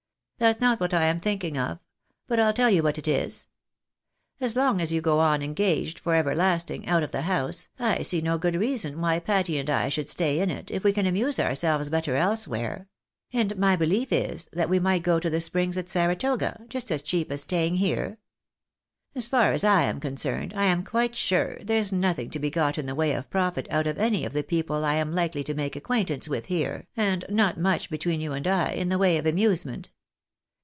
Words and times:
That's 0.41 0.59
not 0.59 0.79
what 0.79 0.91
I 0.91 1.05
am 1.05 1.19
thinking 1.19 1.55
of; 1.55 1.77
but 2.25 2.39
I'U 2.39 2.51
teU 2.51 2.65
you 2.67 2.81
what 2.81 2.97
it 2.97 3.07
is. 3.07 3.45
As 4.39 4.55
long 4.55 4.81
as 4.81 4.91
you 4.91 4.99
go 4.99 5.19
on 5.19 5.43
engaged 5.43 5.99
for 5.99 6.15
everlasting, 6.15 6.87
out 6.87 7.03
of 7.03 7.11
the 7.11 7.21
house, 7.21 7.67
I 7.77 8.01
see 8.01 8.21
no 8.21 8.39
good 8.39 8.55
reason 8.55 8.99
why 9.01 9.19
Patty 9.19 9.59
and 9.59 9.69
I 9.69 9.87
should 9.89 10.09
stay 10.09 10.39
in 10.39 10.49
it, 10.49 10.71
if 10.71 10.83
we 10.83 10.93
can 10.93 11.05
amuse 11.05 11.39
ourselves 11.39 11.91
better 11.91 12.15
elsewhere; 12.15 12.87
and 13.31 13.51
272 13.51 13.51
THE 13.51 13.51
BAKNABYS 13.51 13.51
IX 13.51 13.53
AMEP.ICA. 13.53 13.65
my 13.67 13.75
belief 13.75 14.33
is, 14.33 14.49
that 14.59 14.69
we 14.69 14.79
might 14.79 15.03
go 15.03 15.19
to 15.19 15.29
the 15.29 15.39
springs 15.41 15.77
at 15.77 15.89
Saratoga 15.89 16.65
just 16.69 16.89
as 16.89 17.03
cheap 17.03 17.31
as 17.31 17.41
staying 17.41 17.75
here. 17.75 18.17
As 19.13 19.27
far 19.27 19.53
as 19.53 19.63
I 19.63 19.83
am 19.83 19.99
concerned, 19.99 20.53
I 20.55 20.63
am 20.65 20.83
quite 20.83 21.13
sure 21.13 21.59
there's 21.61 21.93
nothing 21.93 22.31
to 22.31 22.39
be 22.39 22.49
got 22.49 22.79
in 22.79 22.87
the 22.87 22.95
way 22.95 23.13
of 23.13 23.29
profit 23.29 23.67
out 23.69 23.85
of 23.85 23.99
any 23.99 24.25
of 24.25 24.33
the 24.33 24.41
people 24.43 24.83
I 24.83 24.95
am 24.95 25.13
likely 25.13 25.43
to 25.43 25.53
make 25.53 25.75
acquaintance 25.75 26.27
with 26.27 26.47
here, 26.47 26.87
and 26.97 27.25
not 27.29 27.59
much, 27.59 27.91
between 27.91 28.19
you 28.19 28.33
and 28.33 28.47
I, 28.47 28.71
in 28.71 28.89
the 28.89 28.97
way 28.97 29.17
of 29.19 29.27
amusement. 29.27 29.91